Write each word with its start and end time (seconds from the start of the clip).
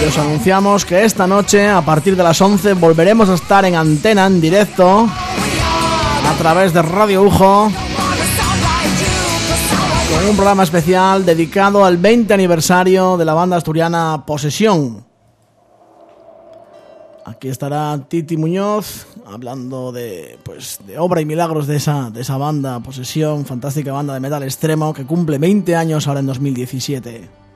Y 0.00 0.04
os 0.04 0.16
anunciamos 0.16 0.84
que 0.84 1.04
esta 1.04 1.26
noche, 1.26 1.68
a 1.68 1.82
partir 1.82 2.14
de 2.14 2.22
las 2.22 2.40
11, 2.40 2.74
volveremos 2.74 3.28
a 3.28 3.34
estar 3.34 3.64
en 3.64 3.74
antena 3.74 4.26
en 4.26 4.40
directo 4.40 5.08
a 5.08 6.34
través 6.38 6.72
de 6.72 6.82
Radio 6.82 7.22
Ujo 7.22 7.70
con 10.14 10.30
un 10.30 10.36
programa 10.36 10.62
especial 10.62 11.26
dedicado 11.26 11.84
al 11.84 11.96
20 11.96 12.32
aniversario 12.32 13.16
de 13.16 13.24
la 13.24 13.34
banda 13.34 13.56
asturiana 13.56 14.24
Posesión. 14.24 15.04
Aquí 17.24 17.48
estará 17.48 17.98
Titi 18.08 18.36
Muñoz 18.36 19.06
hablando 19.26 19.92
de, 19.92 20.38
pues, 20.44 20.78
de 20.86 20.98
obra 20.98 21.20
y 21.20 21.24
milagros 21.24 21.66
de 21.66 21.76
esa, 21.76 22.10
de 22.10 22.20
esa 22.20 22.36
banda 22.36 22.80
Posesión, 22.80 23.44
fantástica 23.44 23.92
banda 23.92 24.14
de 24.14 24.20
metal 24.20 24.44
extremo 24.44 24.94
que 24.94 25.04
cumple 25.04 25.38
20 25.38 25.74
años 25.74 26.06
ahora 26.06 26.20
en 26.20 26.26
2017. 26.26 27.47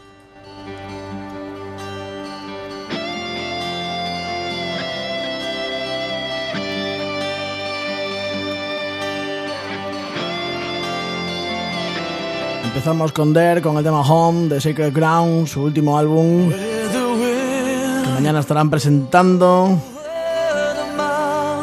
Empezamos 12.64 13.12
con 13.12 13.32
Der, 13.32 13.60
con 13.60 13.76
el 13.76 13.84
tema 13.84 14.00
Home 14.00 14.48
de 14.48 14.60
Sacred 14.60 14.92
Ground, 14.94 15.46
su 15.46 15.62
último 15.62 15.98
álbum. 15.98 16.50
Que 16.50 18.10
mañana 18.14 18.40
estarán 18.40 18.70
presentando 18.70 19.78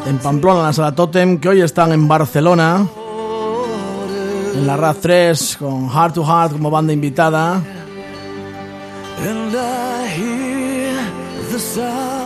en 0.06 0.18
Pamplona, 0.20 0.60
en 0.60 0.66
la 0.66 0.74
sala 0.74 0.94
Totem, 0.94 1.40
que 1.40 1.50
hoy 1.50 1.62
están 1.62 1.92
en 1.92 2.08
Barcelona. 2.08 2.88
En 4.56 4.68
la 4.68 4.76
RAD 4.76 4.98
3 5.02 5.58
con 5.58 5.90
Heart 5.90 6.16
to 6.16 6.26
Heart 6.26 6.54
como 6.54 6.70
banda 6.70 6.92
invitada. 6.94 7.62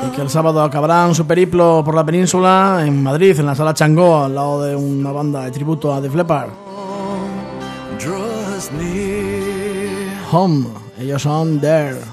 Y 0.06 0.16
que 0.16 0.22
el 0.22 0.30
sábado 0.30 0.62
acabarán 0.62 1.16
su 1.16 1.26
periplo 1.26 1.82
por 1.84 1.96
la 1.96 2.06
península 2.06 2.84
en 2.86 3.02
Madrid, 3.02 3.40
en 3.40 3.46
la 3.46 3.56
sala 3.56 3.74
Changó, 3.74 4.24
al 4.24 4.36
lado 4.36 4.62
de 4.64 4.76
una 4.76 5.12
banda 5.12 5.46
de 5.46 5.52
tributo 5.52 5.94
a 5.94 6.02
The 6.02 6.10
Leppard. 6.10 6.50
Home, 10.32 10.68
ellos 10.98 11.22
son 11.24 11.60
There. 11.60 11.96
ground. 11.96 12.13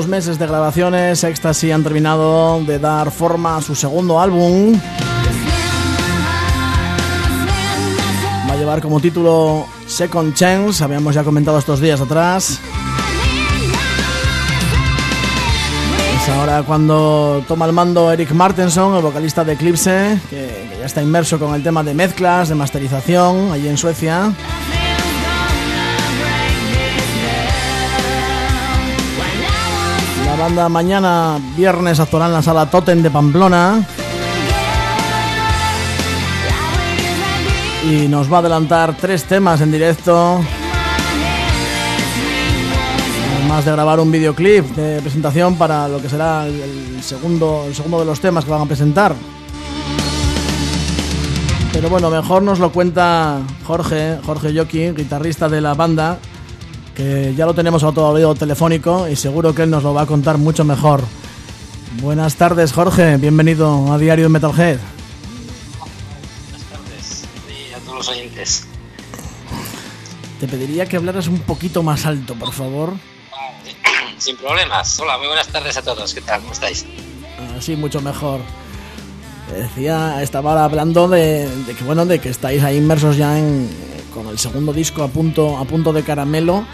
Dos 0.00 0.08
meses 0.08 0.38
de 0.38 0.46
grabaciones, 0.46 1.22
Ecstasy 1.24 1.70
han 1.72 1.82
terminado 1.82 2.64
de 2.64 2.78
dar 2.78 3.10
forma 3.10 3.58
a 3.58 3.60
su 3.60 3.74
segundo 3.74 4.18
álbum. 4.18 4.80
Va 8.48 8.54
a 8.54 8.56
llevar 8.56 8.80
como 8.80 8.98
título 8.98 9.66
Second 9.86 10.32
Chance, 10.32 10.82
habíamos 10.82 11.14
ya 11.14 11.22
comentado 11.22 11.58
estos 11.58 11.80
días 11.80 12.00
atrás. 12.00 12.58
Es 16.16 16.28
ahora 16.30 16.62
cuando 16.62 17.44
toma 17.46 17.66
el 17.66 17.74
mando 17.74 18.10
Eric 18.10 18.32
Martenson, 18.32 18.96
el 18.96 19.02
vocalista 19.02 19.44
de 19.44 19.52
Eclipse, 19.52 20.18
que, 20.30 20.66
que 20.70 20.78
ya 20.78 20.86
está 20.86 21.02
inmerso 21.02 21.38
con 21.38 21.54
el 21.54 21.62
tema 21.62 21.82
de 21.82 21.92
mezclas, 21.92 22.48
de 22.48 22.54
masterización, 22.54 23.52
allí 23.52 23.68
en 23.68 23.76
Suecia. 23.76 24.32
Banda 30.40 30.70
mañana, 30.70 31.38
viernes, 31.54 32.00
actuará 32.00 32.24
en 32.24 32.32
la 32.32 32.42
sala 32.42 32.70
Totem 32.70 33.02
de 33.02 33.10
Pamplona. 33.10 33.86
Y 37.84 38.08
nos 38.08 38.32
va 38.32 38.36
a 38.36 38.40
adelantar 38.40 38.96
tres 38.98 39.24
temas 39.24 39.60
en 39.60 39.70
directo. 39.70 40.40
Además 43.36 43.66
de 43.66 43.72
grabar 43.72 44.00
un 44.00 44.10
videoclip 44.10 44.64
de 44.76 45.02
presentación 45.02 45.56
para 45.56 45.86
lo 45.88 46.00
que 46.00 46.08
será 46.08 46.46
el 46.46 47.02
segundo, 47.02 47.64
el 47.66 47.74
segundo 47.74 47.98
de 48.00 48.06
los 48.06 48.18
temas 48.18 48.46
que 48.46 48.50
van 48.50 48.62
a 48.62 48.66
presentar. 48.66 49.14
Pero 51.70 51.90
bueno, 51.90 52.08
mejor 52.08 52.42
nos 52.42 52.58
lo 52.58 52.72
cuenta 52.72 53.40
Jorge, 53.66 54.18
Jorge 54.24 54.54
Yoki, 54.54 54.92
guitarrista 54.92 55.50
de 55.50 55.60
la 55.60 55.74
banda, 55.74 56.18
ya 56.96 57.46
lo 57.46 57.54
tenemos 57.54 57.82
a 57.84 57.92
todo 57.92 58.34
telefónico 58.34 59.08
y 59.08 59.16
seguro 59.16 59.54
que 59.54 59.62
él 59.62 59.70
nos 59.70 59.82
lo 59.82 59.94
va 59.94 60.02
a 60.02 60.06
contar 60.06 60.38
mucho 60.38 60.64
mejor. 60.64 61.02
Buenas 62.02 62.36
tardes, 62.36 62.72
Jorge. 62.72 63.16
Bienvenido 63.16 63.92
a 63.92 63.98
Diario 63.98 64.26
de 64.26 64.28
Metalhead. 64.28 64.78
Buenas 65.78 66.66
tardes 66.70 67.24
y 67.48 67.74
a 67.74 67.78
todos 67.78 67.96
los 67.96 68.08
oyentes. 68.08 68.66
Te 70.38 70.46
pediría 70.46 70.86
que 70.86 70.96
hablaras 70.96 71.26
un 71.26 71.40
poquito 71.40 71.82
más 71.82 72.06
alto, 72.06 72.34
por 72.34 72.52
favor. 72.52 72.94
Sin 74.18 74.36
problemas. 74.36 74.98
Hola, 75.00 75.18
muy 75.18 75.26
buenas 75.26 75.48
tardes 75.48 75.76
a 75.76 75.82
todos. 75.82 76.14
¿Qué 76.14 76.20
tal? 76.20 76.40
¿Cómo 76.40 76.52
estáis? 76.52 76.86
Sí, 77.60 77.76
mucho 77.76 78.00
mejor. 78.00 78.40
Decía, 79.52 80.22
estaba 80.22 80.62
hablando 80.64 81.08
de, 81.08 81.48
que 81.76 81.84
bueno, 81.84 82.06
de 82.06 82.20
que 82.20 82.28
estáis 82.28 82.62
ahí 82.62 82.76
inmersos 82.76 83.16
ya 83.16 83.38
en, 83.38 83.68
con 84.20 84.28
el 84.28 84.38
segundo 84.38 84.72
disco 84.72 85.02
a 85.02 85.08
punto, 85.08 85.56
a 85.56 85.64
punto 85.64 85.92
de 85.92 86.02
caramelo 86.02 86.66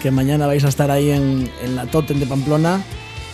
que 0.00 0.10
mañana 0.10 0.46
vais 0.46 0.64
a 0.64 0.68
estar 0.68 0.90
ahí 0.90 1.10
en, 1.10 1.50
la 1.74 1.86
Totem 1.86 2.18
de 2.18 2.26
Pamplona 2.26 2.80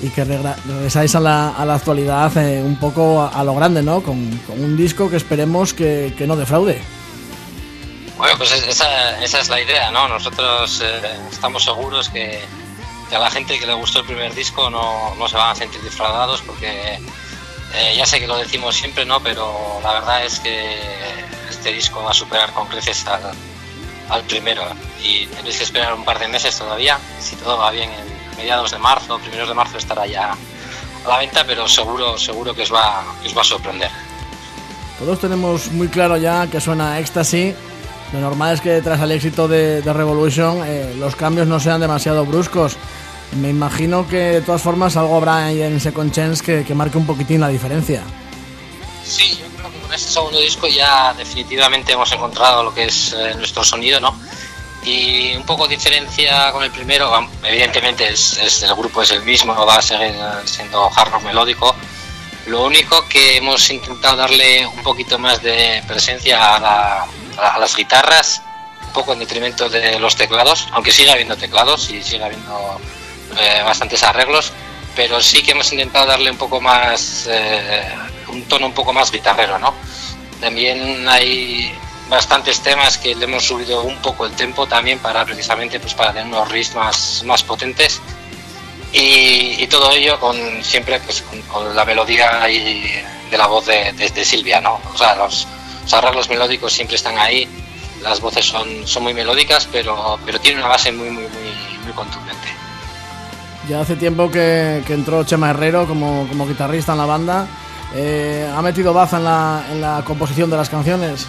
y 0.00 0.08
que 0.08 0.24
regresáis 0.24 1.14
a 1.14 1.20
la, 1.20 1.50
a 1.50 1.64
la 1.64 1.76
actualidad 1.76 2.36
eh, 2.36 2.62
un 2.62 2.76
poco 2.76 3.22
a, 3.22 3.44
lo 3.44 3.54
grande, 3.54 3.82
¿no? 3.82 4.02
Con, 4.02 4.40
un 4.48 4.76
disco 4.76 5.08
que 5.08 5.16
esperemos 5.16 5.72
que, 5.72 6.12
no 6.26 6.36
defraude. 6.36 6.82
Bueno, 8.16 8.36
pues 8.38 8.52
esa, 8.52 9.22
esa, 9.22 9.40
es 9.40 9.48
la 9.48 9.60
idea, 9.60 9.90
¿no? 9.90 10.08
Nosotros 10.08 10.82
eh, 10.84 11.00
estamos 11.30 11.62
seguros 11.62 12.08
que, 12.08 12.40
a 13.14 13.18
la 13.18 13.30
gente 13.30 13.58
que 13.58 13.66
le 13.66 13.74
gustó 13.74 14.00
el 14.00 14.06
primer 14.06 14.34
disco 14.34 14.68
no, 14.70 15.14
no 15.14 15.28
se 15.28 15.36
van 15.36 15.50
a 15.50 15.54
sentir 15.54 15.80
defraudados 15.82 16.42
porque 16.42 16.98
eh, 17.74 17.94
ya 17.96 18.04
sé 18.06 18.18
que 18.18 18.26
lo 18.26 18.36
decimos 18.36 18.74
siempre, 18.74 19.04
¿no? 19.04 19.22
Pero 19.22 19.80
la 19.82 19.92
verdad 19.92 20.24
es 20.24 20.40
que 20.40 20.80
este 21.50 21.72
disco 21.72 22.02
va 22.02 22.10
a 22.10 22.14
superar 22.14 22.52
con 22.52 22.66
creces 22.68 23.06
al, 23.06 23.22
al 24.08 24.22
primero 24.24 24.62
y 25.02 25.26
tenéis 25.26 25.58
que 25.58 25.64
esperar 25.64 25.94
un 25.94 26.04
par 26.04 26.18
de 26.18 26.28
meses 26.28 26.56
todavía. 26.58 26.98
Si 27.20 27.36
todo 27.36 27.58
va 27.58 27.70
bien, 27.70 27.90
en 27.90 28.36
mediados 28.36 28.70
de 28.70 28.78
marzo, 28.78 29.18
primeros 29.18 29.48
de 29.48 29.54
marzo 29.54 29.78
estará 29.78 30.06
ya 30.06 30.32
a 31.04 31.08
la 31.08 31.18
venta, 31.18 31.44
pero 31.46 31.68
seguro, 31.68 32.18
seguro 32.18 32.54
que 32.54 32.62
os 32.62 32.72
va, 32.72 33.04
os 33.24 33.36
va 33.36 33.40
a 33.42 33.44
sorprender. 33.44 33.90
Todos 34.98 35.18
tenemos 35.18 35.70
muy 35.72 35.88
claro 35.88 36.16
ya 36.16 36.46
que 36.46 36.60
suena 36.60 36.98
Ecstasy. 36.98 37.54
Lo 38.12 38.20
normal 38.20 38.54
es 38.54 38.60
que 38.60 38.80
tras 38.80 39.00
el 39.00 39.10
éxito 39.10 39.48
de, 39.48 39.82
Revolution 39.84 40.62
eh, 40.64 40.94
los 40.98 41.16
cambios 41.16 41.48
no 41.48 41.58
sean 41.58 41.80
demasiado 41.80 42.24
bruscos. 42.24 42.76
Me 43.40 43.48
imagino 43.48 44.06
que 44.06 44.16
de 44.16 44.40
todas 44.42 44.62
formas 44.62 44.96
algo 44.96 45.16
habrá 45.16 45.50
en 45.50 45.80
Second 45.80 46.12
Chance 46.12 46.44
que, 46.44 46.64
que 46.64 46.74
marque 46.74 46.96
un 46.96 47.06
poquitín 47.06 47.40
la 47.40 47.48
diferencia. 47.48 48.02
Sí, 49.04 49.40
yo 49.40 49.46
que 49.50 49.53
este 49.94 50.10
segundo 50.10 50.40
disco 50.40 50.66
ya 50.66 51.14
definitivamente 51.14 51.92
hemos 51.92 52.10
encontrado 52.12 52.64
lo 52.64 52.74
que 52.74 52.84
es 52.84 53.12
eh, 53.12 53.34
nuestro 53.36 53.64
sonido, 53.64 54.00
¿no? 54.00 54.14
y 54.84 55.34
un 55.34 55.44
poco 55.44 55.66
diferencia 55.66 56.52
con 56.52 56.62
el 56.62 56.70
primero, 56.70 57.10
evidentemente 57.42 58.08
es, 58.08 58.62
el 58.62 58.74
grupo 58.74 59.02
es 59.02 59.10
el 59.12 59.22
mismo, 59.22 59.54
va 59.54 59.76
a 59.76 59.82
seguir 59.82 60.14
siendo 60.44 60.90
hard 60.94 61.10
rock 61.10 61.22
melódico. 61.22 61.74
Lo 62.46 62.64
único 62.64 63.08
que 63.08 63.38
hemos 63.38 63.70
intentado 63.70 64.16
darle 64.16 64.66
un 64.66 64.82
poquito 64.82 65.18
más 65.18 65.40
de 65.42 65.82
presencia 65.88 66.56
a, 66.56 67.06
las 67.58 67.74
guitarras, 67.74 68.42
un 68.86 68.92
poco 68.92 69.14
en 69.14 69.20
detrimento 69.20 69.68
de 69.70 69.98
los 69.98 70.14
teclados, 70.16 70.68
aunque 70.72 70.92
sigue 70.92 71.10
habiendo 71.10 71.36
teclados 71.36 71.90
y 71.90 72.02
sigue 72.02 72.22
habiendo 72.22 72.78
eh, 73.40 73.62
bastantes 73.64 74.02
arreglos, 74.02 74.52
pero 74.94 75.20
sí 75.22 75.42
que 75.42 75.52
hemos 75.52 75.72
intentado 75.72 76.06
darle 76.06 76.30
un 76.30 76.36
poco 76.36 76.60
más, 76.60 77.26
eh, 77.28 77.88
un 78.34 78.42
tono 78.44 78.66
un 78.66 78.74
poco 78.74 78.92
más 78.92 79.10
guitarrero, 79.10 79.58
¿no? 79.58 79.72
También 80.40 81.08
hay 81.08 81.72
bastantes 82.08 82.60
temas 82.60 82.98
que 82.98 83.14
le 83.14 83.24
hemos 83.24 83.44
subido 83.44 83.82
un 83.82 83.96
poco 84.02 84.26
el 84.26 84.32
tempo 84.32 84.66
también 84.66 84.98
para 84.98 85.24
precisamente 85.24 85.80
pues 85.80 85.94
para 85.94 86.12
tener 86.12 86.26
unos 86.26 86.50
riffs 86.50 86.74
más, 86.74 87.22
más 87.24 87.42
potentes. 87.42 88.00
Y, 88.92 89.66
todo 89.68 89.90
ello 89.90 90.20
con 90.20 90.36
siempre 90.62 91.00
pues 91.00 91.24
con, 91.50 91.74
la 91.74 91.84
melodía 91.84 92.48
y 92.48 93.02
de 93.28 93.36
la 93.36 93.48
voz 93.48 93.66
de, 93.66 93.92
de, 93.92 94.24
Silvia 94.24 94.60
no 94.60 94.78
o 94.92 94.96
sea 94.96 95.16
los, 95.16 95.48
arreglos 95.90 96.28
melódicos 96.28 96.72
siempre 96.72 96.94
están 96.94 97.18
ahí 97.18 97.48
las 98.02 98.20
voces 98.20 98.44
son, 98.44 98.86
son 98.86 99.02
muy 99.02 99.12
melódicas 99.12 99.66
pero 99.72 100.16
pero 100.24 100.38
tiene 100.38 100.58
una 100.58 100.68
base 100.68 100.92
muy 100.92 101.10
muy 101.10 101.24
muy, 101.24 101.78
muy 101.82 101.92
contundente. 101.92 102.46
Ya 103.68 103.80
hace 103.80 103.96
tiempo 103.96 104.30
que, 104.30 104.84
que 104.86 104.92
entró 104.92 105.24
Chema 105.24 105.50
Herrero 105.50 105.88
como, 105.88 106.28
como 106.28 106.46
guitarrista 106.46 106.92
en 106.92 106.98
la 106.98 107.06
banda 107.06 107.48
eh, 107.94 108.50
¿ha 108.54 108.62
metido 108.62 108.92
baza 108.92 109.18
en 109.18 109.24
la, 109.24 109.64
en 109.70 109.80
la 109.80 110.02
composición 110.04 110.50
de 110.50 110.56
las 110.56 110.68
canciones? 110.68 111.26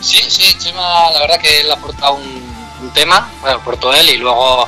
Sí, 0.00 0.22
sí, 0.28 0.56
Chema, 0.58 1.10
la 1.10 1.20
verdad 1.20 1.40
que 1.40 1.60
él 1.60 1.70
aporta 1.70 2.10
un, 2.10 2.50
un 2.82 2.90
tema, 2.90 3.28
bueno, 3.40 3.58
aportó 3.58 3.92
él 3.92 4.08
y 4.08 4.16
luego, 4.16 4.66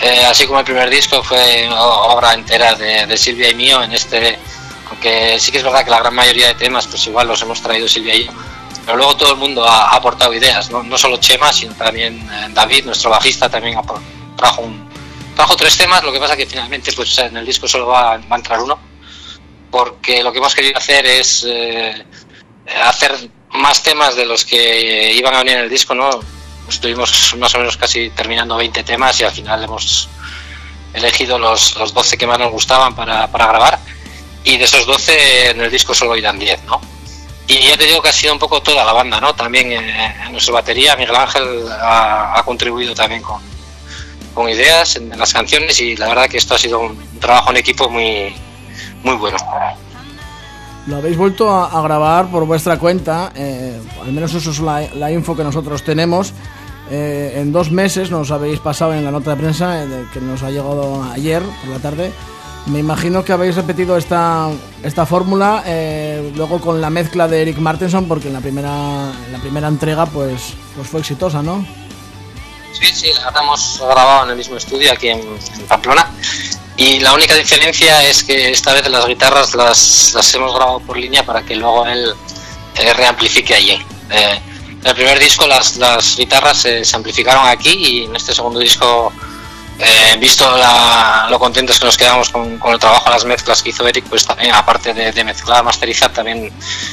eh, 0.00 0.24
así 0.24 0.46
como 0.46 0.60
el 0.60 0.64
primer 0.64 0.88
disco 0.88 1.22
fue 1.22 1.68
obra 1.70 2.34
entera 2.34 2.74
de, 2.74 3.06
de, 3.06 3.16
Silvia 3.16 3.50
y 3.50 3.54
mío 3.54 3.82
en 3.82 3.92
este, 3.92 4.38
aunque 4.88 5.38
sí 5.38 5.52
que 5.52 5.58
es 5.58 5.64
verdad 5.64 5.84
que 5.84 5.90
la 5.90 6.00
gran 6.00 6.14
mayoría 6.14 6.48
de 6.48 6.54
temas 6.54 6.86
pues 6.86 7.06
igual 7.06 7.28
los 7.28 7.42
hemos 7.42 7.60
traído 7.60 7.86
Silvia 7.86 8.14
y 8.14 8.26
yo, 8.26 8.32
pero 8.86 8.96
luego 8.96 9.16
todo 9.16 9.32
el 9.32 9.38
mundo 9.38 9.64
ha, 9.64 9.90
ha 9.90 9.96
aportado 9.96 10.32
ideas, 10.32 10.70
¿no? 10.70 10.82
no 10.82 10.96
solo 10.96 11.18
Chema, 11.18 11.52
sino 11.52 11.74
también 11.74 12.18
eh, 12.32 12.48
David, 12.50 12.86
nuestro 12.86 13.10
bajista, 13.10 13.50
también 13.50 13.78
trajo, 14.36 14.62
un, 14.62 14.88
trajo 15.36 15.56
tres 15.56 15.76
temas, 15.76 16.02
lo 16.02 16.12
que 16.12 16.18
pasa 16.18 16.36
que 16.36 16.46
finalmente 16.46 16.92
pues 16.92 17.18
en 17.18 17.36
el 17.36 17.44
disco 17.44 17.68
solo 17.68 17.88
va, 17.88 18.16
va 18.16 18.36
a 18.36 18.36
entrar 18.36 18.60
uno, 18.60 18.78
porque 19.72 20.22
lo 20.22 20.30
que 20.30 20.38
hemos 20.38 20.54
querido 20.54 20.76
hacer 20.76 21.06
es 21.06 21.44
eh, 21.48 22.04
hacer 22.84 23.30
más 23.52 23.82
temas 23.82 24.14
de 24.14 24.26
los 24.26 24.44
que 24.44 25.12
iban 25.14 25.34
a 25.34 25.38
venir 25.38 25.54
en 25.54 25.60
el 25.64 25.70
disco, 25.70 25.94
¿no? 25.94 26.10
Estuvimos 26.68 27.34
más 27.38 27.54
o 27.54 27.58
menos 27.58 27.78
casi 27.78 28.10
terminando 28.10 28.54
20 28.56 28.84
temas 28.84 29.18
y 29.20 29.24
al 29.24 29.32
final 29.32 29.64
hemos 29.64 30.08
elegido 30.92 31.38
los, 31.38 31.74
los 31.76 31.94
12 31.94 32.18
que 32.18 32.26
más 32.26 32.38
nos 32.38 32.52
gustaban 32.52 32.94
para, 32.94 33.26
para 33.28 33.46
grabar 33.46 33.78
y 34.44 34.58
de 34.58 34.64
esos 34.64 34.86
12 34.86 35.50
en 35.50 35.60
el 35.62 35.70
disco 35.70 35.94
solo 35.94 36.16
irán 36.16 36.38
10, 36.38 36.64
¿no? 36.64 36.78
Y 37.48 37.66
ya 37.66 37.76
te 37.76 37.86
digo 37.86 38.02
que 38.02 38.10
ha 38.10 38.12
sido 38.12 38.34
un 38.34 38.38
poco 38.38 38.60
toda 38.60 38.84
la 38.84 38.92
banda, 38.92 39.20
¿no? 39.22 39.34
También 39.34 39.72
eh, 39.72 40.14
nuestra 40.30 40.52
batería 40.52 40.96
Miguel 40.96 41.16
Ángel 41.16 41.64
ha, 41.80 42.42
contribuido 42.44 42.94
también 42.94 43.22
con, 43.22 43.40
con 44.34 44.50
ideas 44.50 44.96
en, 44.96 45.10
en, 45.10 45.18
las 45.18 45.32
canciones 45.32 45.80
y 45.80 45.96
la 45.96 46.08
verdad 46.08 46.28
que 46.28 46.36
esto 46.36 46.54
ha 46.54 46.58
sido 46.58 46.80
un 46.80 47.20
trabajo 47.20 47.50
en 47.50 47.56
equipo 47.56 47.88
muy, 47.88 48.34
muy 49.02 49.16
bueno. 49.16 49.36
Lo 50.86 50.96
habéis 50.96 51.16
vuelto 51.16 51.48
a, 51.48 51.78
a 51.78 51.82
grabar 51.82 52.26
por 52.26 52.44
vuestra 52.44 52.78
cuenta, 52.78 53.32
eh, 53.36 53.80
al 54.02 54.12
menos 54.12 54.34
eso 54.34 54.50
es 54.50 54.58
la, 54.58 54.80
la, 54.94 55.12
info 55.12 55.36
que 55.36 55.44
nosotros 55.44 55.84
tenemos. 55.84 56.32
Eh, 56.90 57.34
en 57.36 57.52
dos 57.52 57.70
meses 57.70 58.10
nos 58.10 58.30
habéis 58.32 58.58
pasado 58.58 58.92
en 58.92 59.04
la 59.04 59.12
nota 59.12 59.30
de 59.30 59.36
prensa 59.36 59.84
eh, 59.84 60.06
que 60.12 60.20
nos 60.20 60.42
ha 60.42 60.50
llegado 60.50 61.02
ayer 61.04 61.40
por 61.60 61.70
la 61.70 61.78
tarde. 61.78 62.12
Me 62.66 62.80
imagino 62.80 63.24
que 63.24 63.32
habéis 63.32 63.56
repetido 63.56 63.96
esta, 63.96 64.48
esta 64.82 65.06
fórmula 65.06 65.62
eh, 65.66 66.32
luego 66.36 66.60
con 66.60 66.80
la 66.80 66.90
mezcla 66.90 67.26
de 67.28 67.42
Eric 67.42 67.58
Martinson 67.58 68.06
porque 68.06 68.28
en 68.28 68.34
la 68.34 68.40
primera, 68.40 69.12
en 69.26 69.32
la 69.32 69.38
primera 69.38 69.68
entrega 69.68 70.06
pues, 70.06 70.54
pues 70.76 70.88
fue 70.88 71.00
exitosa, 71.00 71.42
¿no? 71.42 71.64
Sí, 72.72 72.86
sí, 72.86 73.10
la 73.14 73.40
hemos 73.40 73.80
grabado 73.80 74.24
en 74.24 74.30
el 74.30 74.36
mismo 74.36 74.56
estudio 74.56 74.92
aquí 74.92 75.08
en, 75.08 75.20
en 75.20 75.66
Pamplona 75.68 76.08
y 76.76 77.00
la 77.00 77.12
única 77.12 77.34
diferencia 77.34 78.02
es 78.02 78.24
que 78.24 78.50
esta 78.50 78.72
vez 78.72 78.88
las 78.88 79.06
guitarras 79.06 79.54
las, 79.54 80.12
las 80.14 80.34
hemos 80.34 80.54
grabado 80.54 80.80
por 80.80 80.96
línea 80.96 81.24
para 81.24 81.42
que 81.42 81.54
luego 81.56 81.86
él 81.86 82.14
eh, 82.76 82.92
reamplifique 82.94 83.54
allí. 83.54 83.84
Eh, 84.10 84.40
en 84.82 84.88
el 84.88 84.94
primer 84.94 85.18
disco 85.18 85.46
las, 85.46 85.76
las 85.76 86.16
guitarras 86.16 86.64
eh, 86.64 86.84
se 86.84 86.96
amplificaron 86.96 87.46
aquí 87.46 87.70
y 87.72 88.04
en 88.04 88.16
este 88.16 88.34
segundo 88.34 88.58
disco, 88.58 89.12
eh, 89.78 90.16
visto 90.18 90.56
la, 90.56 91.28
lo 91.30 91.38
contentos 91.38 91.78
que 91.78 91.86
nos 91.86 91.96
quedamos 91.96 92.30
con, 92.30 92.58
con, 92.58 92.72
el 92.72 92.80
trabajo, 92.80 93.08
las 93.10 93.24
mezclas 93.24 93.62
que 93.62 93.70
hizo 93.70 93.86
Eric, 93.86 94.06
pues 94.08 94.26
también 94.26 94.52
aparte 94.54 94.92
de, 94.92 95.12
de 95.12 95.24
mezclar, 95.24 95.62
masterizar, 95.62 96.12
también 96.12 96.50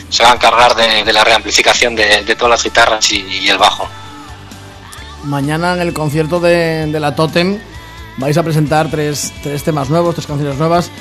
se 0.10 0.24
va 0.24 0.32
a 0.32 0.34
encargar 0.36 0.76
de, 0.76 1.04
de 1.04 1.14
la 1.14 1.24
reamplificación 1.24 1.96
de, 1.96 2.24
de, 2.24 2.36
todas 2.36 2.52
las 2.52 2.64
guitarras 2.64 3.12
y, 3.12 3.22
y, 3.22 3.50
el 3.50 3.58
bajo. 3.58 3.88
Mañana 5.24 5.74
en 5.74 5.82
el 5.82 5.94
concierto 5.94 6.40
de, 6.40 6.86
de 6.86 7.00
la 7.00 7.16
Totem 7.16 7.60
vais 8.20 8.38
a 8.38 8.44
presentar 8.44 8.92
tres, 8.92 9.34
tres 9.42 9.64
temas 9.64 9.90
nuevos, 9.90 10.14
tres 10.14 10.28
canciones 10.28 10.58
nuevas 10.58 10.92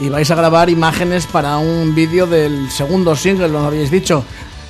y 0.00 0.08
vais 0.08 0.30
a 0.30 0.34
grabar 0.34 0.68
imágenes 0.68 1.26
para 1.26 1.56
un 1.58 1.94
vídeo 1.94 2.26
del 2.26 2.70
segundo 2.70 3.16
single, 3.16 3.48
lo 3.48 3.60
habéis 3.60 3.90
dicho. 3.90 4.24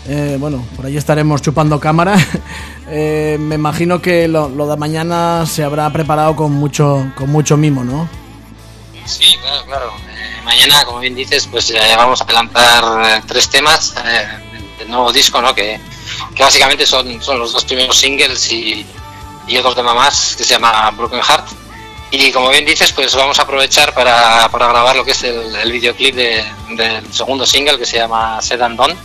Eh, 0.09 0.37
bueno, 0.39 0.65
por 0.77 0.87
ahí 0.87 0.97
estaremos 0.97 1.43
chupando 1.43 1.81
cámara. 1.81 2.17
eh, 2.89 3.37
me 3.41 3.57
imagino 3.57 4.01
que 4.01 4.29
lo, 4.29 4.49
lo, 4.49 4.69
de 4.69 4.77
mañana 4.77 5.45
se 5.47 5.65
habrá 5.65 5.91
preparado 5.91 6.37
con 6.37 6.53
mucho, 6.53 7.11
con 7.17 7.31
mucho 7.31 7.57
mimo, 7.57 7.83
¿no? 7.83 8.09
Sí, 9.05 9.37
claro, 9.41 9.65
claro. 9.65 9.93
Eh, 10.11 10.43
mañana, 10.45 10.85
como 10.85 11.01
bien 11.01 11.15
dices, 11.15 11.49
pues 11.51 11.71
eh, 11.71 11.81
vamos 11.97 12.21
a 12.21 12.33
lanzar 12.33 13.23
tres 13.27 13.49
temas 13.49 13.95
del 14.79 14.89
nuevo 14.89 15.13
disco, 15.13 15.41
¿no? 15.41 15.55
Que, 15.55 15.81
que 16.35 16.43
básicamente 16.43 16.87
son, 16.87 17.21
son 17.21 17.41
los 17.41 17.53
dos 17.53 17.65
primeros 17.65 17.99
singles 17.99 18.53
y, 18.53 18.87
y 19.49 19.57
otro 19.57 19.75
tema 19.75 19.95
más 19.95 20.37
que 20.37 20.45
se 20.45 20.55
llama 20.55 20.89
Broken 20.93 21.21
Heart 21.21 21.66
y 22.11 22.31
como 22.31 22.51
bien 22.51 22.65
dices, 22.65 22.93
pues 22.93 23.15
vamos 23.15 23.39
a 23.39 23.43
aprovechar 23.43 23.93
para, 23.93 24.49
para 24.49 24.69
grabar 24.69 24.97
lo 24.97 25.05
que 25.05 25.11
es 25.11 25.23
el, 25.25 25.73
videoclip 25.73 26.15
de, 26.15 26.45
del 26.71 27.13
segundo 27.13 27.45
single 27.45 27.79
que 27.79 27.87
se 27.87 27.99
llama 27.99 28.41
Sedan 28.41 28.77
Don. 28.77 28.97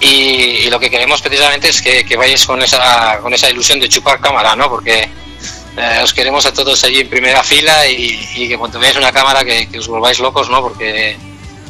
Y, 0.00 0.68
lo 0.68 0.78
que 0.78 0.90
queremos 0.90 1.22
precisamente 1.22 1.68
es 1.68 1.80
que, 1.80 2.04
que 2.04 2.16
vayáis 2.16 2.46
con 2.46 2.62
esa, 2.62 3.18
con 3.20 3.32
esa 3.32 3.50
ilusión 3.50 3.80
de 3.80 3.88
chupar 3.88 4.20
cámara, 4.20 4.54
¿no? 4.54 4.68
Porque 4.68 5.08
eh, 5.76 6.00
os 6.02 6.12
queremos 6.14 6.46
a 6.46 6.52
todos 6.52 6.84
allí 6.84 7.00
en 7.00 7.08
primera 7.08 7.42
fila 7.42 7.86
y, 7.86 8.48
que 8.48 8.56
cuando 8.56 8.78
veáis 8.78 8.96
una 8.96 9.12
cámara 9.12 9.44
que, 9.44 9.68
os 9.78 9.88
volváis 9.88 10.20
locos, 10.20 10.48
¿no? 10.48 10.60
Porque 10.62 11.16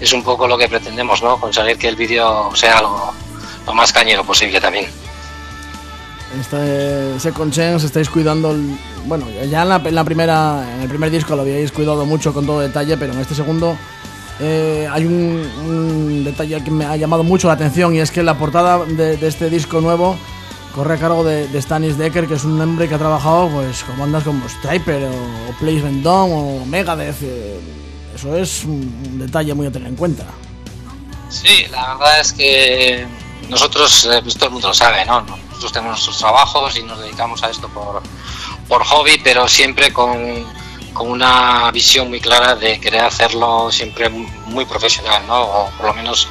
es 0.01 0.13
un 0.13 0.23
poco 0.23 0.47
lo 0.47 0.59
que 0.59 0.69
pretendemos, 0.69 1.23
¿no? 1.23 1.41
Conseguir 1.41 1.79
que 1.79 1.89
el 1.89 1.97
vídeo 1.97 2.55
sea 2.55 2.83
lo 2.83 3.75
más 3.75 3.93
cañero 3.93 4.25
posible 4.25 4.61
también. 4.61 5.04
Este 6.41 7.19
Second 7.21 7.53
Chance 7.53 7.87
estáis 7.87 8.09
cuidando 8.09 8.55
bueno 9.07 9.27
ya 9.51 9.63
en 9.63 9.69
la, 9.69 9.77
en 9.77 9.95
la, 9.95 10.05
primera 10.05 10.65
en 10.75 10.83
el 10.83 10.89
primer 10.89 11.11
disco 11.11 11.37
lo 11.37 11.43
habíais 11.43 11.73
cuidado 11.73 12.05
mucho 12.07 12.33
con 12.33 12.47
todo 12.47 12.61
detalle 12.61 12.97
pero 12.97 13.13
en 13.13 13.21
este 13.21 13.35
segundo 13.35 13.77
eh, 14.41 14.89
hay 14.91 15.05
un, 15.05 16.25
detalle 16.25 16.63
que 16.65 16.71
me 16.71 16.85
ha 16.85 16.97
llamado 16.97 17.23
mucho 17.23 17.49
la 17.49 17.55
atención 17.55 17.95
y 17.95 18.01
es 18.01 18.11
que 18.11 18.23
la 18.23 18.37
portada 18.37 18.85
de, 18.85 19.15
este 19.27 19.51
disco 19.51 19.81
nuevo 19.81 20.17
corre 20.75 20.95
a 20.95 20.99
cargo 20.99 21.23
de, 21.25 21.49
Stanis 21.61 21.99
Decker 21.99 22.27
que 22.27 22.35
es 22.35 22.45
un 22.45 22.61
hombre 22.61 22.89
que 22.89 22.95
ha 22.95 22.99
trabajado 22.99 23.49
pues 23.49 23.85
con 23.85 23.99
bandas 23.99 24.25
como 24.25 24.49
Striper 24.49 25.05
o, 25.05 25.51
o 25.51 25.53
Place 25.61 25.83
Vendome 25.83 26.35
o 26.35 26.67
Megadeth 26.67 27.23
eh, 27.23 27.61
eso 28.15 28.37
es 28.37 28.65
un, 28.65 28.93
un 29.13 29.19
detalle 29.19 29.55
muy 29.55 29.67
a 29.67 29.73
tener 29.73 29.89
en 29.89 29.97
cuenta 29.97 30.25
Sí, 31.35 31.67
la 31.71 31.95
verdad 31.95 32.21
es 32.21 32.33
que 32.33 33.07
nosotros, 33.49 34.05
eh, 34.07 34.21
pues 34.23 34.35
todo 34.35 34.47
el 34.47 34.53
mundo 34.53 34.69
lo 34.69 34.75
sabe, 34.75 35.05
¿no? 35.05 35.25
Nosotros 35.55 35.73
tenemos 35.73 35.93
nuestros 35.93 36.19
trabajos 36.19 36.77
y 36.77 36.83
nos 36.83 36.99
dedicamos 36.99 37.45
a 37.45 37.51
esto 37.51 37.69
por, 37.69 38.03
por 38.67 38.85
hobby, 38.85 39.21
pero 39.23 39.47
siempre 39.47 39.93
con, 39.93 40.45
con, 40.93 41.09
una 41.09 41.71
visión 41.71 42.09
muy 42.09 42.21
clara 42.21 42.57
de 42.57 42.81
querer 42.81 43.05
hacerlo 43.05 43.71
siempre 43.71 44.09
muy 44.09 44.65
profesional, 44.65 45.23
¿no? 45.29 45.43
O 45.43 45.71
por 45.77 45.87
lo 45.87 45.95
menos 45.95 46.29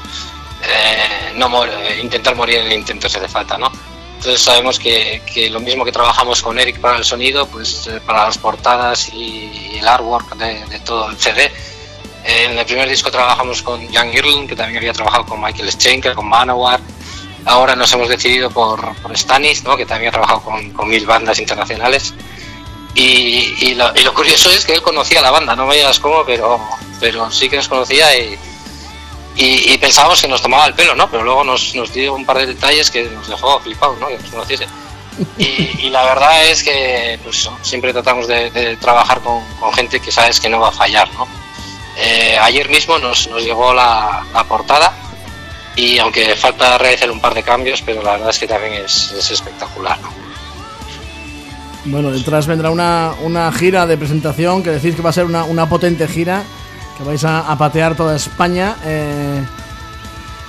eh, 0.61 1.33
no 1.35 1.47
mor 1.47 1.69
intentar 2.01 2.35
morir 2.35 2.57
en 2.57 2.67
el 2.67 2.73
intento 2.73 3.07
si 3.07 3.17
hace 3.17 3.29
falta, 3.29 3.57
¿no? 3.57 3.71
Entonces 4.17 4.41
sabemos 4.41 4.77
que, 4.77 5.21
que, 5.33 5.49
lo 5.49 5.61
mismo 5.61 5.85
que 5.85 5.93
trabajamos 5.93 6.41
con 6.41 6.59
Eric 6.59 6.81
para 6.81 6.97
el 6.97 7.05
sonido, 7.05 7.47
pues 7.47 7.87
eh, 7.87 8.01
para 8.05 8.25
las 8.25 8.37
portadas 8.37 9.09
y, 9.13 9.77
el 9.77 9.87
artwork 9.87 10.35
de, 10.35 10.65
de, 10.65 10.79
todo 10.81 11.09
el 11.09 11.17
CD. 11.17 11.49
En 12.25 12.57
el 12.57 12.65
primer 12.65 12.89
disco 12.89 13.09
trabajamos 13.09 13.61
con 13.61 13.89
Jan 13.93 14.13
Irlund, 14.13 14.49
que 14.49 14.55
también 14.55 14.79
había 14.79 14.93
trabajado 14.93 15.25
con 15.25 15.41
Michael 15.41 15.71
Schenker, 15.71 16.13
con 16.13 16.27
Manowar, 16.27 16.79
Ahora 17.45 17.75
nos 17.75 17.91
hemos 17.93 18.07
decidido 18.07 18.49
por, 18.49 18.95
por 18.97 19.17
Stanis, 19.17 19.63
¿no? 19.63 19.75
que 19.75 19.85
también 19.85 20.09
ha 20.09 20.11
trabajado 20.11 20.41
con, 20.41 20.71
con 20.71 20.89
mil 20.89 21.05
bandas 21.05 21.39
internacionales. 21.39 22.13
Y, 22.95 23.55
y, 23.59 23.75
lo, 23.75 23.91
y, 23.95 24.03
lo, 24.03 24.13
curioso 24.13 24.49
es 24.51 24.65
que 24.65 24.73
él 24.73 24.81
conocía 24.81 25.21
la 25.21 25.31
banda, 25.31 25.55
no 25.55 25.65
me 25.65 25.75
digas 25.75 25.99
cómo, 25.99 26.23
pero, 26.25 26.59
pero 26.99 27.31
sí 27.31 27.49
que 27.49 27.57
nos 27.57 27.67
conocía 27.67 28.15
y, 28.15 28.37
y, 29.35 29.77
pensábamos 29.79 30.21
que 30.21 30.27
nos 30.27 30.43
tomaba 30.43 30.67
el 30.67 30.75
pelo, 30.75 30.93
¿no? 30.93 31.09
Pero 31.09 31.23
luego 31.23 31.43
nos, 31.43 31.73
nos 31.73 31.91
dio 31.91 32.13
un 32.13 32.23
par 32.23 32.37
de 32.37 32.45
detalles 32.45 32.91
que 32.91 33.05
nos 33.05 33.27
dejó 33.27 33.59
flipados, 33.59 33.99
¿no? 33.99 34.09
Que 34.09 34.19
nos 34.19 34.29
conociese. 34.29 34.67
Y 35.37 35.89
la 35.89 36.03
verdad 36.03 36.45
es 36.45 36.63
que 36.63 37.19
pues, 37.23 37.49
siempre 37.63 37.93
tratamos 37.93 38.27
de, 38.27 38.51
de 38.51 38.77
trabajar 38.77 39.21
con, 39.21 39.43
con, 39.59 39.73
gente 39.73 39.99
que 39.99 40.11
sabes 40.11 40.39
que 40.39 40.49
no 40.49 40.59
va 40.59 40.69
a 40.69 40.71
fallar, 40.71 41.11
¿no? 41.13 41.27
Eh, 41.97 42.37
ayer 42.39 42.69
mismo 42.69 42.99
nos, 42.99 43.27
nos 43.27 43.43
llegó 43.43 43.73
la, 43.73 44.23
la 44.33 44.43
portada 44.43 45.02
y 45.75 45.97
aunque 45.97 46.35
falta 46.35 46.77
realizar 46.77 47.09
un 47.11 47.19
par 47.19 47.33
de 47.33 47.43
cambios, 47.43 47.81
pero 47.81 48.03
la 48.03 48.13
verdad 48.13 48.29
es 48.29 48.39
que 48.39 48.47
también 48.47 48.73
es, 48.73 49.11
es 49.11 49.31
espectacular. 49.31 49.99
¿no? 50.01 50.09
Bueno, 51.85 52.11
detrás 52.11 52.47
vendrá 52.47 52.69
una, 52.69 53.13
una, 53.23 53.51
gira 53.51 53.85
de 53.85 53.97
presentación 53.97 54.63
que 54.63 54.69
decís 54.69 54.95
que 54.95 55.01
va 55.01 55.09
a 55.09 55.13
ser 55.13 55.25
una, 55.25 55.43
una 55.43 55.67
potente 55.67 56.07
gira, 56.07 56.43
que 56.97 57.03
vais 57.03 57.23
a, 57.23 57.51
a 57.51 57.57
patear 57.57 57.95
toda 57.95 58.15
España. 58.15 58.75
Eh, 58.85 59.43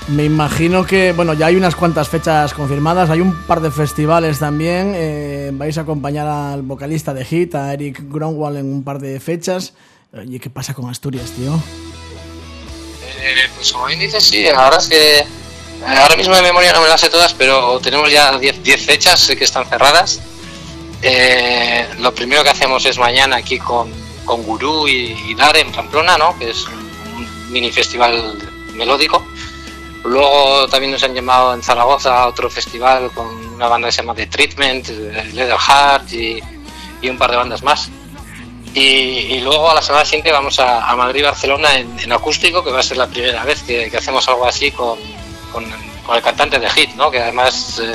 me 0.08 0.24
imagino 0.24 0.84
que, 0.84 1.12
bueno, 1.12 1.32
ya 1.32 1.46
hay 1.46 1.56
unas 1.56 1.74
cuantas 1.74 2.08
fechas 2.08 2.52
confirmadas, 2.52 3.08
hay 3.08 3.20
un 3.20 3.34
par 3.46 3.60
de 3.60 3.70
festivales 3.70 4.38
también. 4.38 4.92
Eh, 4.94 5.50
vais 5.54 5.76
a 5.78 5.80
acompañar 5.80 6.28
al 6.28 6.62
vocalista 6.62 7.14
de 7.14 7.24
Hit, 7.24 7.54
a 7.54 7.72
Eric 7.72 8.02
Gronwall, 8.10 8.58
en 8.58 8.72
un 8.72 8.84
par 8.84 9.00
de 9.00 9.18
fechas. 9.18 9.74
Oye, 10.12 10.38
¿qué 10.38 10.50
pasa 10.50 10.74
con 10.74 10.88
Asturias, 10.90 11.30
tío? 11.30 11.58
Eh, 13.24 13.48
pues 13.56 13.72
como 13.72 13.87
bien 13.87 14.00
dices, 14.00 14.22
sí, 14.22 14.42
verdad 14.42 14.76
es 14.78 14.87
que 14.87 15.18
eh, 15.20 15.26
ahora 15.82 16.14
mismo 16.14 16.37
de 16.37 16.42
memoria 16.42 16.74
no 16.74 16.82
me 16.82 16.88
las 16.88 17.00
sé 17.00 17.08
todas, 17.08 17.32
pero 17.32 17.80
tenemos 17.80 18.12
ya 18.12 18.37
10 18.37 18.84
fechas 18.84 19.32
que 19.38 19.44
están 19.44 19.66
cerradas. 19.66 20.20
Eh, 21.00 21.88
lo 22.00 22.14
primero 22.14 22.44
que 22.44 22.50
hacemos 22.50 22.84
es 22.84 22.98
mañana 22.98 23.37
aquí 23.37 23.58
con, 23.58 23.90
con 24.26 24.42
Gurú 24.42 24.87
y, 24.88 25.16
y 25.26 25.34
Dare 25.34 25.60
en 25.60 25.72
Pamplona, 25.72 26.18
¿no? 26.18 26.38
que 26.38 26.50
es 26.50 26.66
un 26.66 27.50
mini 27.50 27.72
festival 27.72 28.37
melódico. 28.74 29.26
Luego 30.04 30.68
también 30.68 30.92
nos 30.92 31.02
han 31.02 31.14
llamado 31.14 31.54
en 31.54 31.62
Zaragoza 31.62 32.24
a 32.24 32.28
otro 32.28 32.50
festival 32.50 33.10
con 33.12 33.26
una 33.54 33.68
banda 33.68 33.88
que 33.88 33.92
se 33.92 34.02
llama 34.02 34.14
The 34.14 34.26
Treatment, 34.26 34.88
Leather 35.32 35.56
Heart 35.58 36.12
y, 36.12 36.42
y 37.00 37.08
un 37.08 37.16
par 37.16 37.30
de 37.30 37.38
bandas 37.38 37.62
más. 37.62 37.88
Y, 38.74 39.38
luego 39.38 39.70
a 39.70 39.74
la 39.74 39.82
semana 39.82 40.04
siguiente 40.04 40.32
vamos 40.32 40.58
a, 40.58 40.94
Madrid 40.96 41.22
Barcelona 41.22 41.78
en, 41.78 42.12
acústico, 42.12 42.64
que 42.64 42.72
va 42.72 42.80
a 42.80 42.82
ser 42.82 42.96
la 42.96 43.06
primera 43.06 43.44
vez 43.44 43.62
que, 43.62 43.90
hacemos 43.96 44.28
algo 44.28 44.46
así 44.46 44.72
con, 44.72 44.98
con, 45.52 45.64
el 45.64 46.22
cantante 46.22 46.58
de 46.58 46.68
Hit, 46.68 46.90
¿no? 46.96 47.10
que 47.10 47.20
además 47.20 47.80
eh, 47.80 47.94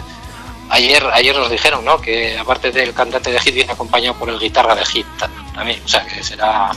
ayer, 0.69 1.05
ayer 1.13 1.35
nos 1.35 1.51
dijeron 1.51 1.83
¿no? 1.83 1.99
que 1.99 2.37
aparte 2.37 2.71
del 2.71 2.93
cantante 2.93 3.29
de 3.29 3.39
Hit 3.41 3.53
viene 3.53 3.73
acompañado 3.73 4.17
por 4.17 4.29
el 4.29 4.39
guitarra 4.39 4.73
de 4.73 4.85
Hit 4.85 5.05
también, 5.53 5.81
o 5.83 5.87
sea 5.87 6.05
que 6.05 6.23
será 6.23 6.71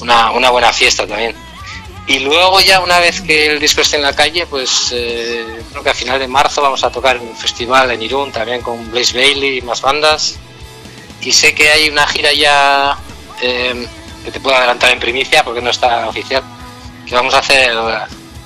una, 0.00 0.30
una 0.32 0.50
buena 0.50 0.72
fiesta 0.72 1.06
también. 1.06 1.34
Y 2.08 2.20
luego 2.20 2.60
ya 2.60 2.80
una 2.80 3.00
vez 3.00 3.20
que 3.20 3.46
el 3.46 3.58
disco 3.58 3.80
esté 3.80 3.96
en 3.96 4.02
la 4.02 4.14
calle, 4.14 4.46
pues 4.46 4.92
eh, 4.92 5.44
creo 5.70 5.82
que 5.82 5.90
a 5.90 5.94
final 5.94 6.20
de 6.20 6.28
marzo 6.28 6.62
vamos 6.62 6.84
a 6.84 6.90
tocar 6.90 7.16
en 7.16 7.22
un 7.22 7.36
festival 7.36 7.90
en 7.90 8.02
Irún 8.02 8.30
también 8.30 8.60
con 8.60 8.90
Blaze 8.92 9.18
Bailey 9.18 9.58
y 9.58 9.62
más 9.62 9.80
bandas. 9.80 10.36
Y 11.20 11.32
sé 11.32 11.52
que 11.52 11.68
hay 11.68 11.88
una 11.88 12.06
gira 12.06 12.32
ya 12.32 12.96
eh, 13.40 13.86
que 14.24 14.30
te 14.30 14.40
puedo 14.40 14.56
adelantar 14.56 14.90
en 14.90 15.00
primicia 15.00 15.44
porque 15.44 15.60
no 15.60 15.70
está 15.70 16.08
oficial, 16.08 16.42
que 17.06 17.14
vamos 17.14 17.34
a 17.34 17.38
hacer 17.38 17.72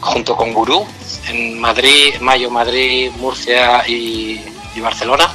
junto 0.00 0.37
con 0.37 0.53
Gurú 0.53 0.87
en 1.29 1.59
Madrid, 1.59 2.14
Mayo, 2.20 2.50
Madrid, 2.50 3.11
Murcia 3.16 3.87
y, 3.87 4.40
Barcelona. 4.81 5.31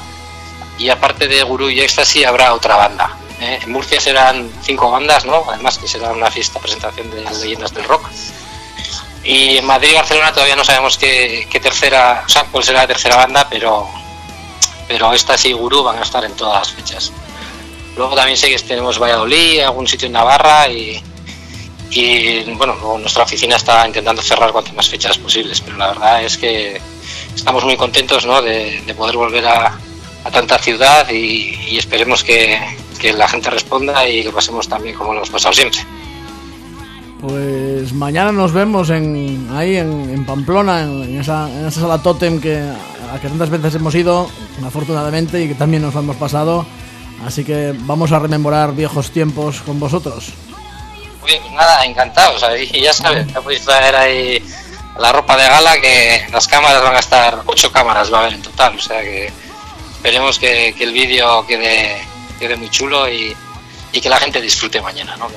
Y 0.79 0.89
aparte 0.89 1.27
de 1.27 1.43
Gurú 1.43 1.69
y 1.69 1.81
Ecstasy 1.81 2.23
habrá 2.23 2.53
otra 2.53 2.75
banda. 2.75 3.15
¿eh? 3.39 3.59
En 3.61 3.71
Murcia 3.71 4.01
serán 4.01 4.49
cinco 4.63 4.89
bandas, 4.89 5.23
¿no? 5.25 5.43
Además 5.47 5.77
que 5.77 5.87
será 5.87 6.11
una 6.11 6.31
fiesta 6.31 6.59
presentación 6.59 7.11
de 7.11 7.21
leyendas 7.21 7.73
del 7.73 7.83
rock. 7.83 8.09
Y 9.23 9.57
en 9.57 9.65
Madrid 9.65 9.89
y 9.91 9.95
Barcelona 9.95 10.31
todavía 10.31 10.55
no 10.55 10.63
sabemos 10.63 10.97
qué, 10.97 11.47
tercera, 11.61 12.23
o 12.25 12.29
sea, 12.29 12.45
cuál 12.45 12.63
será 12.63 12.81
la 12.81 12.87
tercera 12.87 13.15
banda, 13.15 13.47
pero 13.49 13.87
pero 14.87 15.13
Ecstasy 15.13 15.49
y 15.49 15.53
Gurú 15.53 15.83
van 15.83 15.97
a 15.97 16.03
estar 16.03 16.23
en 16.25 16.35
todas 16.35 16.59
las 16.59 16.71
fechas. 16.71 17.11
Luego 17.97 18.15
también 18.15 18.37
sé 18.37 18.49
que 18.49 18.59
tenemos 18.59 18.99
Valladolid, 18.99 19.61
algún 19.61 19.87
sitio 19.87 20.07
en 20.07 20.13
Navarra 20.13 20.67
y, 20.67 21.01
bueno, 22.57 22.75
nuestra 22.99 23.23
oficina 23.23 23.55
está 23.55 23.87
intentando 23.87 24.21
cerrar 24.21 24.51
cuantas 24.51 24.73
más 24.73 24.89
fechas 24.89 25.17
posibles, 25.17 25.61
pero 25.61 25.77
la 25.77 25.87
verdad 25.89 26.23
es 26.23 26.37
que 26.37 26.81
estamos 27.33 27.63
muy 27.63 27.77
contentos 27.77 28.25
¿no? 28.25 28.41
de, 28.41 28.81
poder 28.97 29.15
volver 29.15 29.45
a, 29.45 29.77
tanta 30.31 30.57
ciudad 30.57 31.09
y, 31.09 31.77
esperemos 31.77 32.23
que, 32.23 32.59
la 33.15 33.27
gente 33.27 33.51
responda 33.51 34.09
y 34.09 34.23
que 34.23 34.31
pasemos 34.31 34.67
también 34.67 34.95
como 34.95 35.11
lo 35.11 35.19
hemos 35.19 35.29
pasado 35.29 35.53
siempre. 35.53 35.79
Pues 37.21 37.93
mañana 37.93 38.31
nos 38.31 38.51
vemos 38.51 38.89
en, 38.89 39.47
ahí 39.53 39.77
en, 39.77 40.25
Pamplona, 40.25 40.81
en, 40.81 41.19
esa, 41.19 41.47
en 41.51 41.67
esa 41.67 41.81
sala 41.81 42.01
Totem 42.01 42.41
que, 42.41 42.57
a 42.57 43.19
que 43.21 43.29
tantas 43.29 43.51
veces 43.51 43.75
hemos 43.75 43.93
ido, 43.93 44.27
afortunadamente, 44.65 45.43
y 45.43 45.47
que 45.49 45.53
también 45.53 45.83
nos 45.83 45.93
hemos 45.95 46.15
pasado. 46.15 46.65
Así 47.23 47.43
que 47.43 47.73
vamos 47.75 48.11
a 48.11 48.19
rememorar 48.19 48.73
viejos 48.73 49.11
tiempos 49.11 49.61
con 49.61 49.79
vosotros. 49.79 50.33
Muy 51.21 51.31
bien, 51.31 51.41
pues 51.41 51.53
nada, 51.53 51.85
encantados. 51.85 52.43
Y 52.71 52.81
ya 52.81 52.93
sabes, 52.93 53.27
ya 53.31 53.41
podéis 53.41 53.63
traer 53.63 53.95
ahí 53.95 54.43
la 54.97 55.11
ropa 55.11 55.35
de 55.35 55.43
gala 55.47 55.79
que 55.79 56.25
las 56.31 56.47
cámaras 56.47 56.81
van 56.81 56.95
a 56.95 56.99
estar, 56.99 57.41
ocho 57.45 57.71
cámaras 57.71 58.11
va 58.11 58.19
a 58.19 58.21
haber 58.21 58.33
en 58.33 58.41
total. 58.41 58.75
O 58.75 58.81
sea 58.81 59.01
que 59.01 59.31
esperemos 59.95 60.37
que, 60.37 60.69
el 60.79 60.93
vídeo 60.93 61.45
quede, 61.47 61.97
quede 62.39 62.55
muy 62.55 62.69
chulo 62.69 63.09
y, 63.09 63.35
que 63.91 64.09
la 64.09 64.17
gente 64.17 64.41
disfrute 64.41 64.81
mañana. 64.81 65.15
¿no? 65.15 65.27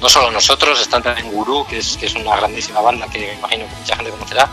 no 0.00 0.08
solo 0.08 0.30
nosotros, 0.30 0.80
están 0.80 1.02
también 1.02 1.30
Gurú, 1.30 1.64
que 1.66 1.78
es, 1.78 1.96
que 1.96 2.06
es 2.06 2.14
una 2.14 2.36
grandísima 2.36 2.80
banda 2.80 3.06
que 3.06 3.20
me 3.20 3.32
imagino 3.34 3.64
que 3.66 3.76
mucha 3.76 3.96
gente 3.96 4.10
conocerá. 4.10 4.50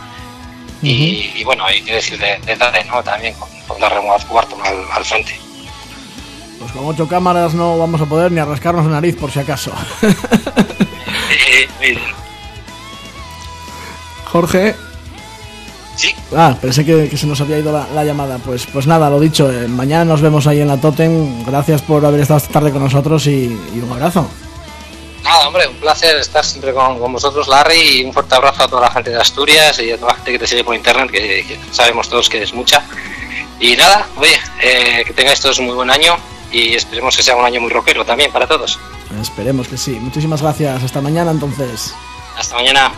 y, 0.80 1.42
bueno, 1.44 1.64
hay 1.66 1.82
que 1.82 1.94
decir 1.94 2.18
de, 2.18 2.38
de 2.38 2.84
¿no? 2.84 3.02
También 3.02 3.34
con, 3.34 3.48
con 3.66 3.80
Darren 3.80 4.04
Cuarto 4.28 4.56
al, 4.62 4.86
al 4.92 5.04
frente. 5.04 5.38
Con 6.74 6.86
ocho 6.86 7.06
cámaras 7.06 7.54
no 7.54 7.78
vamos 7.78 8.00
a 8.00 8.06
poder 8.06 8.32
ni 8.32 8.40
arrascarnos 8.40 8.84
la 8.86 8.92
nariz 8.92 9.16
por 9.16 9.30
si 9.30 9.38
acaso. 9.38 9.72
Jorge. 14.26 14.74
Sí. 15.94 16.12
Ah, 16.36 16.56
pensé 16.60 16.84
que, 16.84 17.16
se 17.16 17.28
nos 17.28 17.40
había 17.40 17.60
ido 17.60 17.70
la, 17.70 18.04
llamada. 18.04 18.38
Pues, 18.38 18.66
pues 18.66 18.88
nada, 18.88 19.08
lo 19.08 19.20
dicho, 19.20 19.48
eh, 19.52 19.68
mañana 19.68 20.04
nos 20.04 20.20
vemos 20.20 20.48
ahí 20.48 20.60
en 20.60 20.66
la 20.66 20.80
Totem. 20.80 21.44
Gracias 21.44 21.82
por 21.82 22.04
haber 22.04 22.22
estado 22.22 22.38
esta 22.38 22.54
tarde 22.54 22.72
con 22.72 22.82
nosotros 22.82 23.24
y, 23.28 23.46
un 23.80 23.92
abrazo. 23.92 24.28
Nada, 25.22 25.46
hombre, 25.46 25.68
un 25.68 25.76
placer 25.76 26.16
estar 26.16 26.44
siempre 26.44 26.74
con, 26.74 26.98
vosotros, 27.12 27.46
Larry, 27.46 28.00
y 28.00 28.04
un 28.04 28.12
fuerte 28.12 28.34
abrazo 28.34 28.64
a 28.64 28.68
toda 28.68 28.82
la 28.82 28.90
gente 28.90 29.10
de 29.10 29.16
Asturias 29.16 29.78
y 29.78 29.92
a 29.92 29.96
toda 29.96 30.08
la 30.08 30.16
gente 30.16 30.32
que 30.32 30.38
te 30.40 30.48
sigue 30.48 30.64
por 30.64 30.74
internet, 30.74 31.08
que, 31.12 31.56
sabemos 31.70 32.08
todos 32.08 32.28
que 32.28 32.42
es 32.42 32.52
mucha. 32.52 32.82
Y 33.60 33.76
nada, 33.76 34.08
oye, 34.16 34.36
eh, 34.60 35.04
que 35.06 35.12
tengáis 35.12 35.40
todos 35.40 35.60
un 35.60 35.66
muy 35.66 35.76
buen 35.76 35.90
año 35.90 36.16
y 36.54 36.74
esperemos 36.74 37.16
que 37.16 37.22
sea 37.24 37.34
un 37.36 37.44
año 37.44 37.60
muy 37.60 37.70
rockero 37.70 38.04
también 38.04 38.30
para 38.30 38.46
todos. 38.46 38.78
Esperemos 39.20 39.66
que 39.66 39.76
sí. 39.76 39.98
Muchísimas 40.00 40.40
gracias. 40.40 40.82
Hasta 40.84 41.00
mañana 41.00 41.32
entonces. 41.32 41.92
Hasta 42.38 42.54
mañana. 42.54 42.92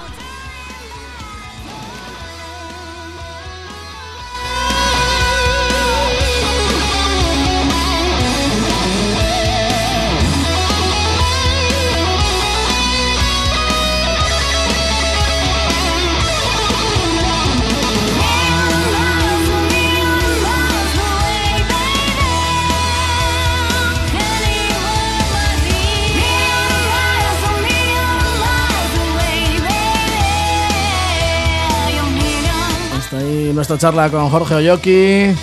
Nuestra 33.68 33.90
charla 33.90 34.08
con 34.10 34.30
Jorge 34.30 34.54
Oyoki. 34.54 35.34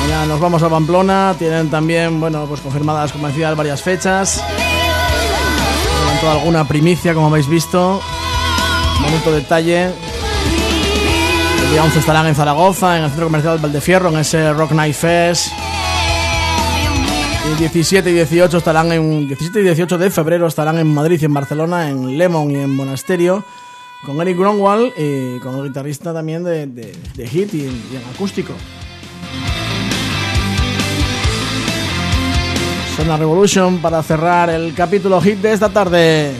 Mañana 0.00 0.26
nos 0.26 0.38
vamos 0.38 0.62
a 0.62 0.68
Pamplona. 0.68 1.34
Tienen 1.36 1.70
también, 1.70 2.20
bueno, 2.20 2.46
pues 2.46 2.60
confirmadas, 2.60 3.10
como 3.10 3.26
decía, 3.26 3.52
varias 3.54 3.82
fechas. 3.82 4.44
Toda 6.20 6.34
alguna 6.34 6.68
primicia, 6.68 7.14
como 7.14 7.26
habéis 7.26 7.48
visto. 7.48 8.00
Bonito 9.02 9.32
detalle. 9.32 9.86
El 11.64 11.70
día 11.72 11.82
11 11.82 11.98
estarán 11.98 12.28
en 12.28 12.36
Zaragoza, 12.36 12.98
en 12.98 13.04
el 13.04 13.10
Centro 13.10 13.26
Comercial 13.26 13.58
Valdefierro, 13.58 14.10
en 14.10 14.18
ese 14.18 14.52
Rock 14.52 14.70
Night 14.70 14.94
Fest. 14.94 15.48
Y 17.52 17.58
17 17.58 18.08
y 18.08 18.12
18 18.12 18.58
estarán 18.58 18.92
en 18.92 19.26
17 19.26 19.60
y 19.60 19.64
18 19.64 19.98
de 19.98 20.10
febrero 20.10 20.46
estarán 20.46 20.78
en 20.78 20.86
Madrid 20.94 21.18
y 21.20 21.24
en 21.24 21.34
Barcelona, 21.34 21.90
en 21.90 22.16
Lemon 22.16 22.52
y 22.52 22.56
en 22.56 22.76
Monasterio 22.76 23.44
con 24.04 24.20
Eric 24.20 24.38
Gronwald 24.38 24.92
y 24.96 25.38
con 25.40 25.56
el 25.56 25.64
guitarrista 25.68 26.12
también 26.12 26.44
de, 26.44 26.66
de, 26.66 27.26
Hit 27.26 27.54
y, 27.54 27.62
y, 27.62 27.96
en 27.96 28.14
acústico. 28.14 28.52
Suena 32.96 33.16
Revolution 33.16 33.78
para 33.78 34.02
cerrar 34.02 34.50
el 34.50 34.74
capítulo 34.74 35.20
Hit 35.20 35.38
de 35.38 35.52
esta 35.52 35.68
tarde. 35.68 36.32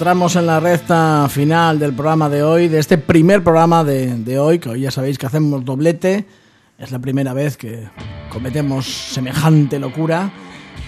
Entramos 0.00 0.34
en 0.36 0.46
la 0.46 0.60
recta 0.60 1.28
final 1.28 1.78
del 1.78 1.92
programa 1.92 2.30
de 2.30 2.42
hoy, 2.42 2.68
de 2.68 2.78
este 2.78 2.96
primer 2.96 3.44
programa 3.44 3.84
de, 3.84 4.16
de 4.16 4.38
hoy, 4.38 4.58
que 4.58 4.70
hoy 4.70 4.80
ya 4.80 4.90
sabéis 4.90 5.18
que 5.18 5.26
hacemos 5.26 5.62
doblete. 5.62 6.24
Es 6.78 6.90
la 6.90 6.98
primera 7.00 7.34
vez 7.34 7.58
que 7.58 7.86
cometemos 8.30 8.86
semejante 8.86 9.78
locura. 9.78 10.32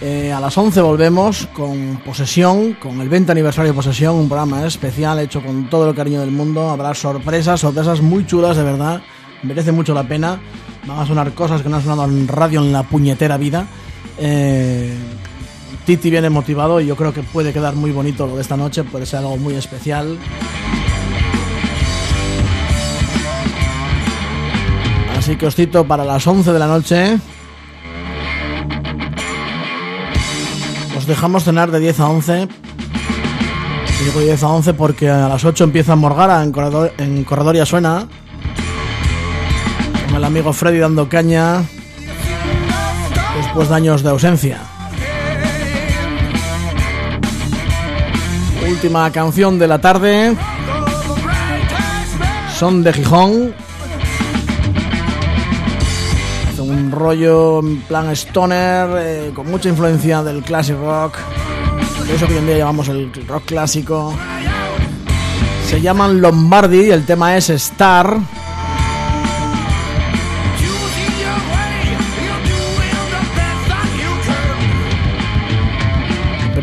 Eh, 0.01 0.33
a 0.33 0.41
las 0.41 0.57
11 0.57 0.81
volvemos 0.81 1.47
con 1.49 2.01
Posesión, 2.03 2.73
con 2.81 3.03
el 3.03 3.11
20 3.11 3.33
aniversario 3.33 3.73
de 3.73 3.77
Posesión, 3.77 4.15
un 4.15 4.29
programa 4.29 4.65
especial 4.65 5.19
hecho 5.19 5.43
con 5.43 5.69
todo 5.69 5.91
el 5.91 5.95
cariño 5.95 6.21
del 6.21 6.31
mundo. 6.31 6.71
Habrá 6.71 6.95
sorpresas, 6.95 7.61
sorpresas 7.61 8.01
muy 8.01 8.25
chulas, 8.25 8.57
de 8.57 8.63
verdad. 8.63 9.03
Merece 9.43 9.73
mucho 9.73 9.93
la 9.93 10.09
pena. 10.09 10.41
Van 10.87 11.01
a 11.01 11.07
sonar 11.07 11.35
cosas 11.35 11.61
que 11.61 11.69
no 11.69 11.77
han 11.77 11.83
sonado 11.83 12.07
en 12.07 12.29
radio 12.29 12.61
en 12.61 12.73
la 12.73 12.85
puñetera 12.85 13.37
vida. 13.37 13.67
Eh, 14.17 14.97
Titi 15.85 16.11
viene 16.11 16.31
motivado 16.31 16.81
y 16.81 16.87
yo 16.87 16.97
creo 16.97 17.13
que 17.13 17.23
puede 17.23 17.53
quedar 17.53 17.75
muy 17.75 17.91
bonito 17.91 18.27
lo 18.27 18.37
de 18.37 18.43
esta 18.43 18.57
noche, 18.57 18.85
puede 18.85 19.05
ser 19.05 19.21
algo 19.21 19.37
muy 19.37 19.55
especial. 19.55 20.19
Así 25.19 25.37
que 25.37 25.47
os 25.47 25.55
cito 25.55 25.85
para 25.87 26.05
las 26.05 26.27
11 26.27 26.53
de 26.53 26.59
la 26.59 26.67
noche. 26.67 27.19
Os 30.97 31.07
dejamos 31.07 31.45
cenar 31.45 31.71
de 31.71 31.79
10 31.79 32.01
a 32.01 32.09
11. 32.09 32.49
Digo 34.05 34.21
10 34.21 34.43
a 34.43 34.49
11 34.49 34.75
porque 34.75 35.09
a 35.09 35.29
las 35.29 35.45
8 35.45 35.65
empieza 35.65 35.95
Morgara 35.95 36.43
en 36.43 36.51
Corredor, 36.51 36.93
en 36.99 37.23
Corredor 37.23 37.55
ya 37.55 37.67
suena. 37.67 38.09
Con 40.07 40.17
el 40.17 40.25
amigo 40.25 40.53
Freddy 40.53 40.79
dando 40.79 41.09
caña. 41.09 41.63
Después 43.37 43.69
de 43.69 43.75
años 43.75 44.03
de 44.03 44.11
ausencia. 44.11 44.72
Última 48.73 49.13
canción 49.13 49.59
de 49.59 49.69
la 49.69 49.79
tarde. 49.79 50.35
Son 52.59 52.83
de 52.83 52.93
Gijón. 52.95 53.55
un 56.59 56.91
rollo 56.91 57.61
en 57.61 57.83
plan 57.83 58.11
stoner, 58.13 58.89
eh, 58.97 59.33
con 59.35 59.51
mucha 59.51 59.69
influencia 59.69 60.23
del 60.23 60.43
classic 60.43 60.77
rock. 60.79 61.17
Eso 62.15 62.27
que 62.27 62.33
hoy 62.33 62.39
en 62.39 62.47
día 62.47 62.59
llamamos 62.59 62.89
el 62.89 63.13
rock 63.27 63.45
clásico. 63.45 64.15
Se 65.67 65.81
llaman 65.83 66.23
Lombardi, 66.23 66.91
el 66.91 67.05
tema 67.05 67.37
es 67.37 67.51
Star. 67.51 68.17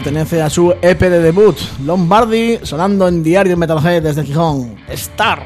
Pertenece 0.10 0.42
a 0.42 0.50
su 0.50 0.74
EP 0.82 1.00
de 1.02 1.22
debut, 1.22 1.56
Lombardi, 1.86 2.58
sonando 2.64 3.08
en 3.08 3.22
Diario 3.22 3.56
Metalhead 3.56 4.02
desde 4.02 4.24
Gijón. 4.24 4.76
Star. 4.88 5.46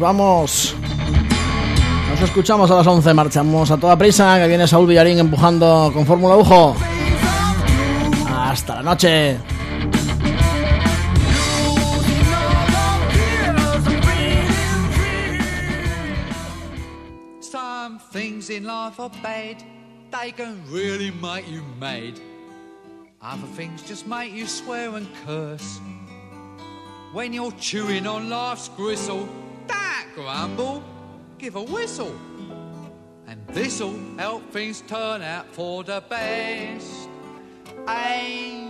Vamos. 0.00 0.74
Nos 2.10 2.20
escuchamos 2.22 2.70
a 2.70 2.76
las 2.76 2.86
11, 2.86 3.14
marchamos 3.14 3.70
a 3.70 3.76
toda 3.76 3.96
prisa, 3.96 4.38
que 4.40 4.48
viene 4.48 4.66
Saúl 4.66 4.88
Villarín 4.88 5.18
empujando 5.18 5.90
con 5.94 6.04
Fórmula 6.04 6.36
Ujo. 6.36 6.74
Hasta 8.26 8.76
la 8.76 8.82
noche. 8.82 9.38
Some 17.40 18.00
things 18.12 18.50
in 18.50 18.64
life 18.64 18.98
are 18.98 19.10
bad, 19.22 19.62
they 20.10 20.32
can 20.32 20.62
really 20.72 21.12
make 21.22 21.48
you 21.48 21.62
mad. 21.78 22.18
Other 23.22 23.46
things 23.54 23.82
just 23.86 24.06
make 24.06 24.32
you 24.32 24.46
swear 24.46 24.96
and 24.96 25.06
curse. 25.26 25.78
When 27.12 27.32
you're 27.32 27.52
chewing 27.58 28.06
on 28.06 28.30
life's 28.30 28.70
gristle, 28.76 29.28
Grumble, 30.14 30.82
give 31.38 31.56
a 31.56 31.62
whistle, 31.62 32.14
and 33.26 33.46
this'll 33.48 33.98
help 34.16 34.50
things 34.52 34.82
turn 34.82 35.22
out 35.22 35.46
for 35.52 35.84
the 35.84 36.02
best. 36.08 37.08
Ain't 37.88 38.69